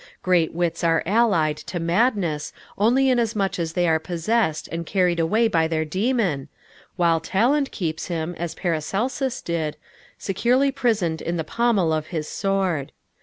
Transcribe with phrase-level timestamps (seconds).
[0.23, 5.47] Great wits are allied to madness only inasmuch as they are possessed and carried away
[5.47, 6.47] by their demon,
[6.95, 9.77] while talent keeps him, as Paracelsus did,
[10.17, 12.91] securely prisoned in the pommel of his sword.